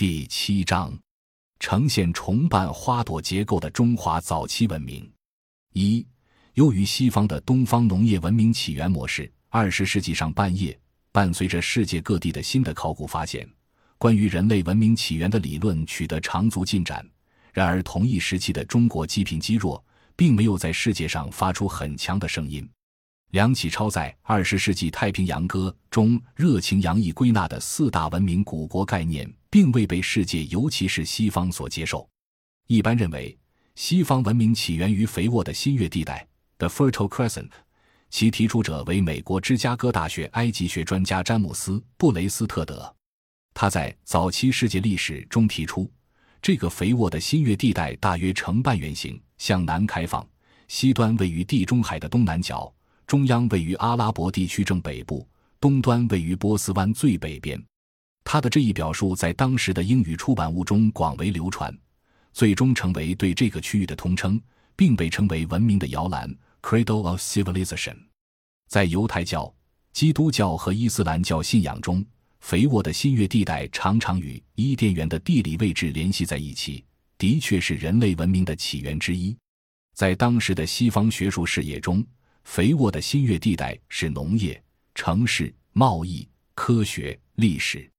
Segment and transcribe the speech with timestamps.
[0.00, 0.98] 第七章，
[1.58, 5.06] 呈现重瓣花朵结构的中华早期文明。
[5.74, 6.06] 一，
[6.54, 10.74] 由于西方的东方农业文明起源模式，二十世纪上半叶，
[11.12, 13.46] 伴随着世界各地的新的考古发现，
[13.98, 17.06] 关于人类文明起源的理论取得长足进展。
[17.52, 19.84] 然而，同一时期的中国积贫积弱，
[20.16, 22.66] 并没有在世界上发出很强的声音。
[23.30, 32.08] 梁启超在《二十世纪太平洋歌》中热情洋溢归纳的四大文明古国概念，并未被世界，尤其是西方所接受。
[32.66, 33.38] 一般认为，
[33.76, 36.26] 西方文明起源于肥沃的新月地带
[36.58, 37.50] （The Fertile Crescent），
[38.10, 42.92] 其提出者为美国芝加哥大学埃及学专家詹姆斯·布雷斯特德。
[43.54, 45.88] 他在《早期世界历史》中提出，
[46.42, 50.26] 这个肥沃的新月地带大约呈半圆形，向南开放，
[50.66, 52.72] 西端位于地中海的东南角。
[53.10, 55.28] 中央位于阿拉伯地区正北部，
[55.58, 57.60] 东端位于波斯湾最北边。
[58.22, 61.76] 他的这一表述在当时的英语出版物中广为流传，
[62.32, 64.40] 最终成为对这个区域的通称，
[64.76, 67.96] 并被称为“文明的摇篮 ”（Cradle of Civilization）。
[68.68, 69.52] 在犹太教、
[69.92, 72.06] 基督教和伊斯兰教信仰中，
[72.38, 76.84] 肥沃的新月地带常常与伊甸园的地理位置联系在一起，
[77.18, 79.36] 的确是人类文明的起源之一。
[79.96, 82.06] 在当时的西方学术视野中，
[82.44, 84.60] 肥沃的新月地带是农业、
[84.94, 87.90] 城市、贸易、科学、历史，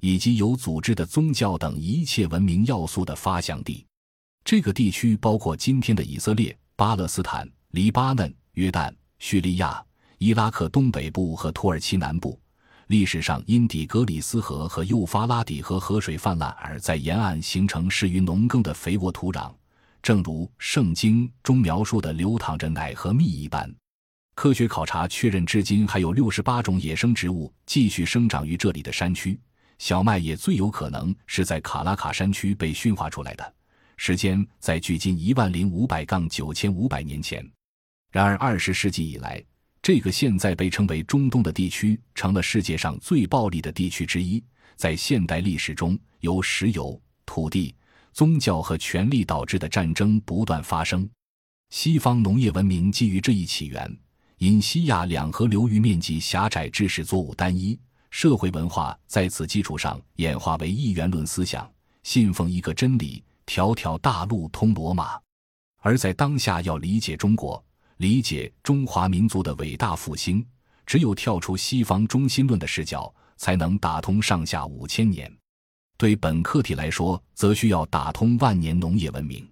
[0.00, 3.84] 以及有组织的宗教等一切文明要素的发祥地。
[4.44, 9.84] 这个地区包括今天的以色列、巴勒斯坦、黎巴嫩、约旦、叙利亚、
[10.18, 12.40] 伊拉克东北部和土耳其南部。
[12.86, 19.52] 历史上因底格里斯河和幼发拉底河河水泛滥而在沿岸形成适于农耕的肥沃土壤，
[20.02, 23.72] 正如圣经中描述的流淌着奶和蜜一般。
[24.34, 29.38] 科学考察确认，至今还有六十八种野生植物继续生长于这里的山区。
[29.78, 33.54] 小麦也最有可能是在卡拉卡山区被驯化出来的，
[33.96, 37.48] 时间在距今一万零五百杠九千五百年前。
[38.10, 39.44] 然而，二十世纪以来，
[39.82, 44.42] 这个现在被称为中东的地区成了世界上最暴力的地区之一。
[44.76, 47.74] 在现代历史中，由石油、土地、
[48.12, 51.08] 宗教和权力导致的战争不断发生。
[51.70, 53.98] 西方农业文明基于这一起源。
[54.38, 57.76] 因西亚两河流域面积狭窄，致使作物单一，
[58.08, 61.68] 社会文化在此基础上演化为一元论思想，
[62.04, 65.18] 信奉一个真理：条条大路通罗马。
[65.80, 67.60] 而在当下，要理解中国，
[67.96, 70.46] 理解中华民族的伟大复兴，
[70.86, 75.28] 只有跳出西方中心论的视角，才能打通上下五千年。
[75.98, 79.46] 对本课题来说，则需要打通万年农业文明。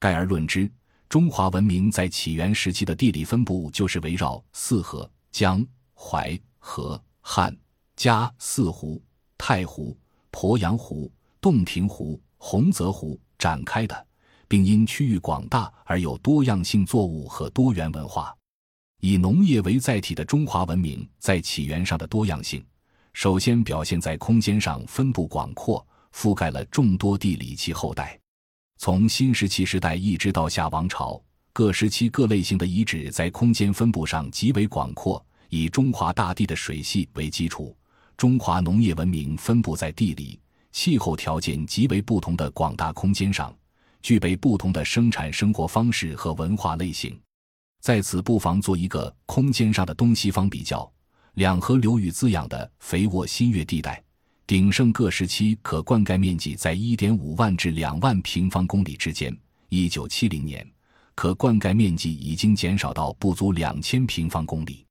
[0.00, 0.70] 概而论之。
[1.08, 5.64] 中华文明在起源时期的地理分布就是围绕四河、江、
[5.94, 7.56] 淮、河、汉、
[7.94, 9.00] 嘉四湖、
[9.38, 9.96] 太湖、
[10.32, 11.08] 鄱阳湖、
[11.40, 14.06] 洞庭湖、洪泽湖展开的，
[14.48, 18.36] 并因区域广大而有多样性作物和多元文化。
[19.00, 22.66] 以农业为载体的中华文明在起源上的多样性，
[23.16, 28.20] 首先表现在空间上分布广阔，覆盖了众多地理气候带。
[28.76, 31.18] 从新石器时代一直到夏王朝，
[31.54, 35.24] 各时期各类型的遗址在空间分布上极为广阔。
[35.48, 37.74] 以中华大地的水系为基础，
[38.18, 40.38] 中华农业文明分布在地理、
[40.70, 43.50] 气候条件极为不同的广大空间上，
[44.02, 47.18] 具备不同的生产生活方式和文化类型。
[47.80, 50.92] 在此，不妨做一个空间上的东西方比较：
[51.36, 54.02] 两河流域滋养的肥沃新月地带。
[54.46, 59.36] 鼎盛各时期可灌溉面积在1.5万至2万平方公里之间。
[59.68, 60.66] 1970年，
[61.14, 64.86] 可灌溉面积已经减少到不足2000平方公里。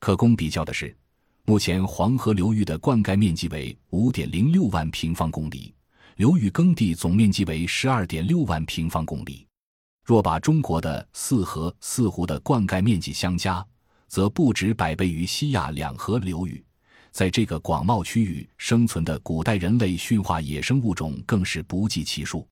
[0.00, 0.96] 可供比较的是，
[1.44, 5.74] 目前黄河流域的灌溉面积为5.06万平方公里，
[6.16, 9.46] 流域耕地总面积为12.6万平方公里。
[10.06, 13.64] 若把中国的四河四湖的灌溉面积相加，
[14.12, 16.62] 则不止百倍于西亚两河流域。
[17.12, 22.46] 在这个广袤区域生存的古代人类驯化野生物种更是不计其数。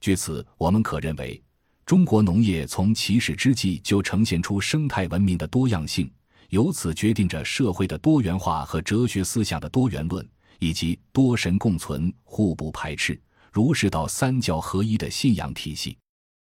[0.00, 1.40] 据此，我们可认为，
[1.84, 6.10] 中国农业从起始之际就呈现出生态文明的多样性，
[6.48, 10.28] 由此决定着社会的多元化和哲学思想的多元论，
[10.58, 13.16] 以及多神共存、互不排斥、
[13.52, 15.96] 儒释道三教合一的信仰体系。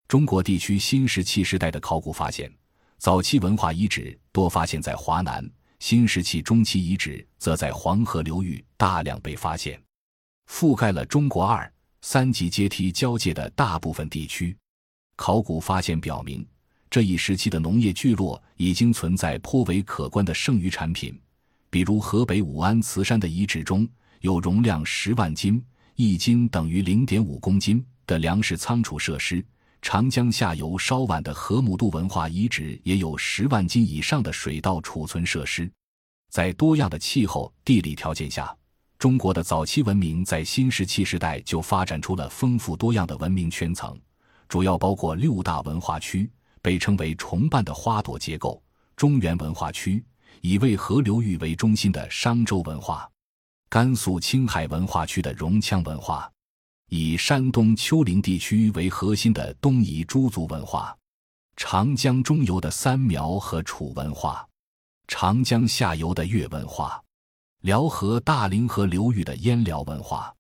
[0.08, 2.52] 中国地区新石器时代的考古发现，
[3.00, 5.48] 早期文化遗址多发现在华南。
[5.80, 9.80] 新石器中期遗址则在黄河流域大量被发现，
[10.50, 11.72] 覆盖了中国二
[12.02, 14.58] 三级阶梯交界的大部分地区。
[15.16, 16.44] 考古发现表明，
[16.90, 21.16] 这一时期的农业聚落已经存在颇为可观的剩余产品，
[21.70, 23.88] 比如河北武安磁山的遗址中
[24.22, 25.64] 有容量十万斤、
[25.96, 29.46] 一斤等于零点五公斤的粮食仓储设施。
[29.90, 35.72] 长江下游稍晚的河姆渡文化遗址也有十万斤以上的水稻储存设施。
[36.30, 38.54] 在多样的气候地理条件下，
[39.00, 43.98] 中国的早期文明在新石器时代就发展出了丰富多样的文明圈层，
[44.50, 46.30] 主要包括六大文化区，
[46.62, 48.62] 被称为重瓣的花朵结构。
[48.98, 50.04] 中原文化区
[50.42, 53.10] 以渭河流域为中心的商周文化，
[53.70, 56.30] 甘肃青海文化区的戎羌文化，
[56.90, 60.98] 以山东丘陵地区为核心的东夷诸族文化，
[61.58, 64.48] 长江中游的三苗和楚文化，
[65.06, 67.04] 长江下游的越文化。
[67.62, 70.34] 辽河大凌河流域的燕辽文化，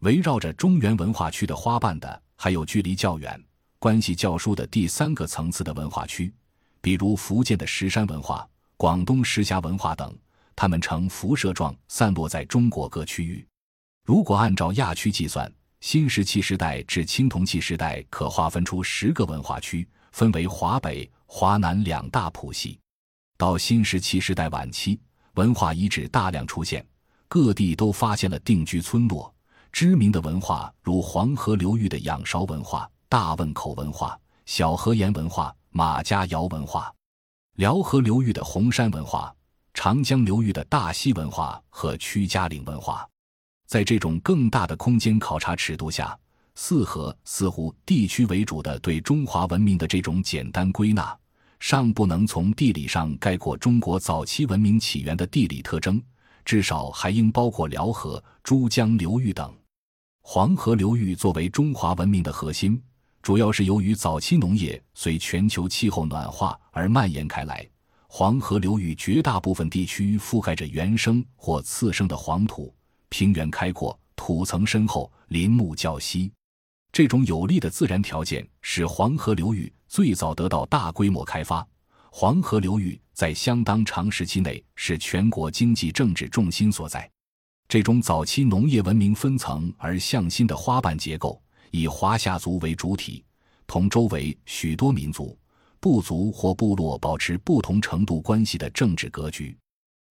[0.00, 3.40] 围绕着中原文化区的花瓣的，还有距离较远、
[3.78, 6.34] 关系较疏的第三个层次的文化区，
[6.80, 10.12] 比如福建的石山文化、广东石峡文化等，
[10.56, 13.46] 它们呈辐射状散落在中国各区域。
[14.04, 15.50] 如果按照亚区计算，
[15.86, 22.80] 新石器时代至青铜器时代可划分出十个文化区，分为华北、华南两大谱系。
[23.36, 24.98] 到新石器时代晚期。
[25.34, 26.82] 文化遗址大量出现，
[27.28, 29.32] 各地都发现了定居村落。
[29.70, 36.90] 知名的文化如黄河流域的仰韶文化、大汶口文化、小河沿文化、马家窑文化；
[37.56, 39.36] 辽河流域的红山文化、
[39.74, 43.06] 长江流域的大溪文化和屈家岭文化。
[43.74, 46.16] 在这种更大的空间考察尺度下，
[46.54, 51.12] 四河似乎地区为主的对中华文明的这种简单归纳。
[51.58, 56.00] 尚不能从地理上概括中国早期文明起源的地理特征，
[56.44, 59.52] 至少还应包括辽河、珠江流域等。
[60.22, 62.80] 黄河流域作为中华文明的核心，
[63.22, 67.68] 主要是由于早期农业随全球气候暖化而蔓延开来。
[68.06, 72.72] 黄河流域绝大部分地区覆盖着原生或次生的黄土，
[73.16, 76.32] 平原开阔，土层深厚，林木较稀。
[76.90, 81.64] 这种有利的自然条件使黄河流域最早得到大规模开发。
[82.10, 87.08] 黄河流域在相当长时期内是全国经济政治重心所在。
[87.68, 91.40] 这种早期农业文明分层而向心的花瓣结构，
[91.70, 93.24] 以华夏族为主体，
[93.68, 95.38] 同周围许多民族、
[95.78, 99.56] 部族或部落保持不同程度关系的政治格局。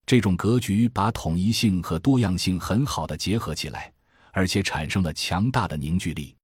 [0.06, 3.92] 这种格局把统一性和多样性很好的结合起来，
[4.32, 6.36] 而且产生了强大的凝聚力。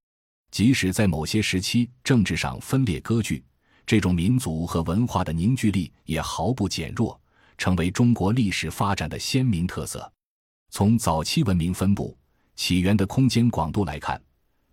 [0.49, 3.43] 即使在某些时期政治上分裂割据，
[3.85, 7.19] 这种民族和文化的凝聚力也毫不减弱，
[7.57, 10.11] 成为中国历史发展的鲜明特色。
[10.71, 12.17] 从早期文明分布
[12.55, 14.19] 起源的空间广度来看，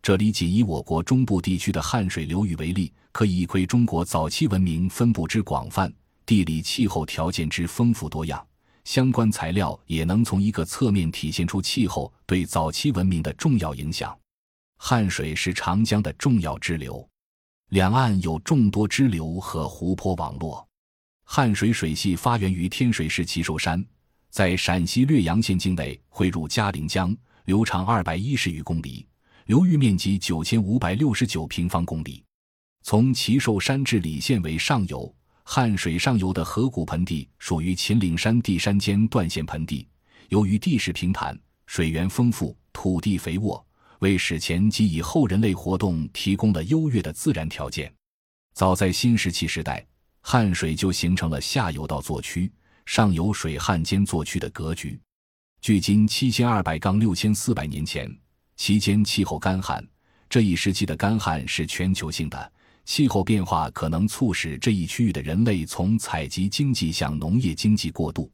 [0.01, 5.93] 这里仅以我国中部地区的汉水流域为例，可以窥中国早期文明分布之广泛，
[6.25, 8.47] 地理气候条件之丰富多样。
[8.87, 14.17] 相关材料也能从一个侧面体现出气候对早期文明的重要影响。
[14.79, 17.07] 汉水是长江的重要支流，
[17.71, 20.65] 两岸有众多支流和湖泊网络。
[21.25, 23.85] 汉水水系发源于天水市祈寿山，
[24.31, 27.15] 在陕西略阳县境内汇入嘉陵江，
[27.47, 29.05] 流长二百一十余公里，
[29.47, 32.23] 流域面积九千五百六十九平方公里。
[32.85, 35.13] 从祈寿山至礼县为上游，
[35.49, 39.87] 汉水上游的河谷盆地属于秦岭山地山间断线盆地，
[40.29, 43.65] 由于地势平坦，水源丰富，土地肥沃。
[44.01, 47.91] 为史前及以后人类活动提供了优越的自然条件。
[48.55, 49.87] 早在新石器时代，
[50.21, 52.53] 汉水就形成了下游道作区、
[52.85, 55.01] 上游水旱间作区的格局。
[55.61, 58.13] 距今七千二百杠六千四百年前，
[58.57, 59.83] 期间气候干旱。
[60.29, 62.53] 这一时期的干旱是全球性的，
[62.87, 68.31] 气候变化可能促使这一区域的人类从采集经济向农业经济过渡。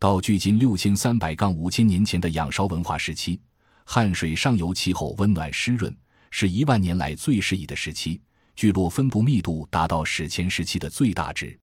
[0.00, 3.40] 到距今六千三百杠五千年前的仰韶文化时期。
[3.86, 5.94] 汉水上游气候温暖湿润，
[6.30, 8.20] 是一万年来最适宜的时期，
[8.56, 11.56] 聚落分布密度达到史前时期的最大值。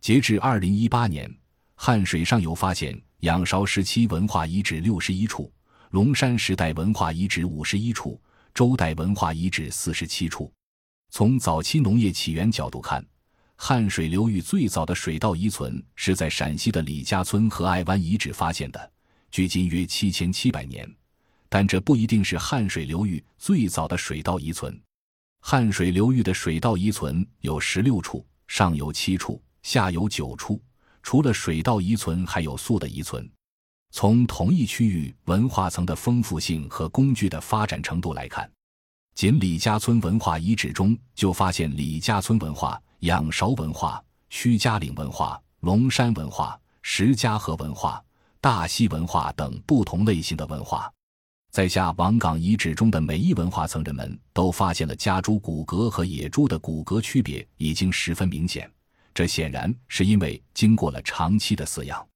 [0.00, 1.32] 截至二零一八年，
[1.74, 5.52] 汉水上游发现仰韶时期文化遗址六十一处，
[5.90, 8.20] 龙山时代文化遗址五十一处，
[8.52, 10.50] 周代文化遗址四十七处。
[11.10, 13.04] 从早期农业起源角度看，
[13.56, 18.92] 汉水流域最早的水稻遗存是在陕西的李家村和爱湾遗址发现的，
[19.30, 20.88] 距今约七千七百年。
[21.48, 24.78] 但这不一定是汉水流域最早的水稻遗存。
[25.40, 30.60] 汉水流域的水稻遗存有十六处，上游七处，下游九处。
[31.02, 33.28] 除了水稻遗存，还有粟的遗存。
[33.90, 38.50] 从同一区域文化层的丰富性和工具的发展程度来看，
[39.18, 48.00] 仅李家村文化遗址中就发现李家村文化、仰韶文化、屈家岭文化、龙山文化、石家河文化、
[48.40, 50.88] 大溪文化等不同类型的文化。
[51.50, 58.70] 在下王岗遗址中的每一文化层，人们都发现了家猪骨骼和野猪的骨骼区别已经十分明显。
[59.12, 62.06] 这显然是因为经过了长期的饲养。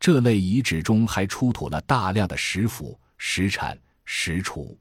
[0.00, 4.76] 这类遗址中还出土了大量的石斧、石铲、石杵。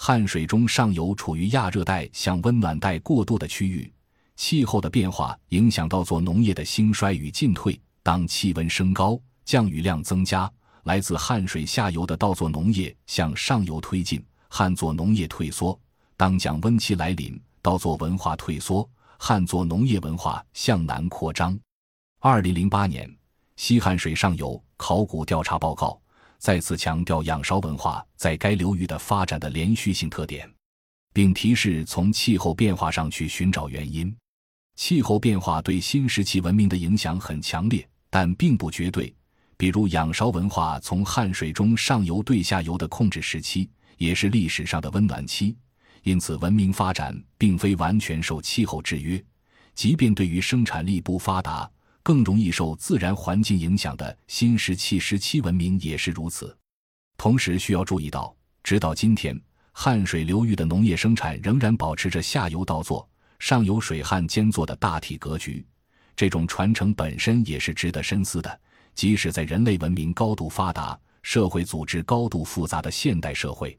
[0.00, 3.92] 汉水中上游处于亚热带向温暖带过渡的区域，
[4.36, 7.78] 气候的变化影响稻作农业的兴衰与进退。
[8.00, 10.48] 当气温升高，降雨量增加。
[10.84, 15.78] 来自汉水下游的稻作农业向上游推进，旱作农业退缩。
[16.16, 18.88] 当降温期来临，稻作文化退缩，
[19.18, 21.58] 旱作农业文化向南扩张。
[22.20, 23.12] 二零零八年，
[23.56, 26.00] 西汉水上游考古调查报告
[26.38, 30.48] 再次强调仰韶文化在该流域的发展的连续性特点，
[31.12, 34.14] 并提示从气候变化上去寻找原因。
[34.76, 39.12] 气候变化对新石器文明的影响很强烈，但并不绝对。
[39.56, 45.56] 比如仰韶文化从汉水中上游对下游的控制时期，也是历史上的温暖期，
[46.04, 49.20] 因此文明发展并非完全受气候制约。
[49.74, 51.68] 即便对于生产力不发达、
[52.08, 56.56] 更容易受自然环境影响的新石器时期文明也是如此。
[57.18, 59.38] 同时需要注意到，直到今天，
[59.72, 63.06] 汉水流域的农业生产仍然保持着下游稻作、
[63.38, 65.62] 上游水旱兼作的大体格局。
[66.16, 68.60] 这种传承本身也是值得深思的。
[68.94, 73.78] 即使在人类文明高度发达、社会组织高度复杂的现代社会，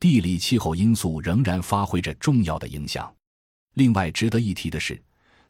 [0.00, 3.14] 地理气候因素仍然发挥着重要的影响。
[3.74, 4.98] 另外，值得一提的是，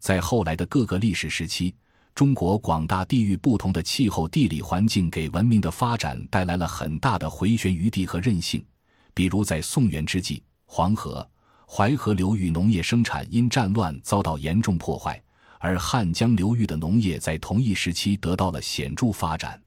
[0.01, 1.73] 在后来的各个历史时期，
[2.19, 8.61] 中国广大地域不同的气候地理环境给文明的发展带来了很大的回旋余地和韧性。
[9.15, 11.25] 比如，在宋元之际，黄河、
[11.65, 15.23] 淮河流域农业生产因战乱遭到严重破坏。
[15.61, 19.63] 而汉江流域的农业在同一时期得到了显著发展。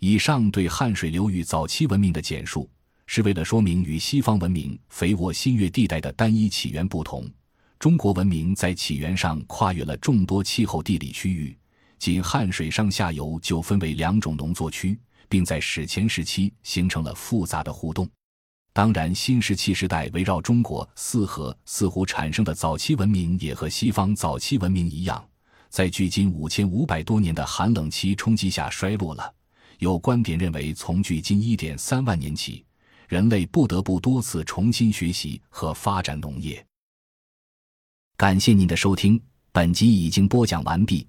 [0.00, 2.68] 以上对汉水流域早期文明的简述，
[3.06, 7.30] 是为了说明与西方文明肥沃新月地带的单一起源不同，
[7.78, 11.56] 中国文明在起源上跨越了众多气候地理区域，
[12.04, 18.06] 仅汉水上下游就分为两种农作区，并在史前时期形成了复杂的互动。
[18.74, 25.26] 当然，新石器时代围绕中国四河似乎产生的早期文明，也和西方早期文明一样，
[25.70, 29.34] 在距今五千五百多年的寒冷期冲击下衰落了。
[29.78, 32.66] 有观点认为，从距今一点三万年起，
[33.08, 36.62] 人类不得不多次重新学习和发展农业。
[38.18, 39.18] 感谢您的收听，
[39.52, 41.08] 本集已经播讲完毕。